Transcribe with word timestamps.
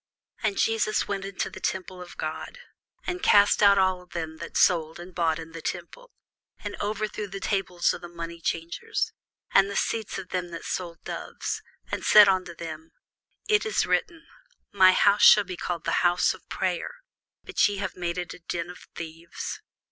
And 0.41 0.57
Jesus 0.57 1.07
went 1.07 1.25
into 1.25 1.51
the 1.51 1.59
temple 1.59 2.01
of 2.01 2.17
God, 2.17 2.57
and 3.05 3.21
cast 3.21 3.61
out 3.61 3.77
all 3.77 4.07
them 4.07 4.37
that 4.37 4.57
sold 4.57 4.99
and 4.99 5.13
bought 5.13 5.37
in 5.37 5.51
the 5.51 5.61
temple, 5.61 6.09
and 6.63 6.75
overthrew 6.81 7.27
the 7.27 7.39
tables 7.39 7.93
of 7.93 8.01
the 8.01 8.07
moneychangers, 8.07 9.11
and 9.51 9.69
the 9.69 9.75
seats 9.75 10.17
of 10.17 10.29
them 10.29 10.49
that 10.49 10.65
sold 10.65 11.03
doves, 11.03 11.61
and 11.91 12.03
said 12.03 12.27
unto 12.27 12.55
them, 12.55 12.89
It 13.47 13.63
is 13.63 13.85
written, 13.85 14.25
My 14.71 14.91
house 14.93 15.21
shall 15.21 15.43
be 15.43 15.55
called 15.55 15.83
the 15.85 16.01
house 16.01 16.33
of 16.33 16.49
prayer; 16.49 16.95
but 17.43 17.67
ye 17.67 17.77
have 17.77 17.95
made 17.95 18.17
it 18.17 18.33
a 18.33 18.39
den 18.39 18.71
of 18.71 18.79
thieves. 18.95 19.61